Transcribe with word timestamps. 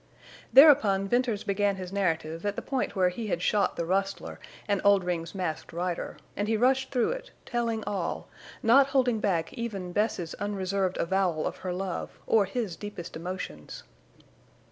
Thereupon 0.51 1.07
Venters 1.07 1.43
began 1.43 1.75
his 1.75 1.93
narrative 1.93 2.43
at 2.43 2.55
the 2.55 2.63
point 2.63 2.95
where 2.95 3.09
he 3.09 3.27
had 3.27 3.39
shot 3.43 3.75
the 3.75 3.85
rustler 3.85 4.39
and 4.67 4.81
Oldring's 4.83 5.35
Masked 5.35 5.71
Rider, 5.71 6.17
and 6.35 6.47
he 6.47 6.57
rushed 6.57 6.89
through 6.89 7.11
it, 7.11 7.29
telling 7.45 7.83
all, 7.83 8.27
not 8.63 8.87
holding 8.87 9.19
back 9.19 9.53
even 9.53 9.91
Bess's 9.91 10.33
unreserved 10.39 10.97
avowal 10.97 11.45
of 11.45 11.57
her 11.57 11.71
love 11.71 12.17
or 12.25 12.45
his 12.45 12.75
deepest 12.75 13.15
emotions. 13.15 13.83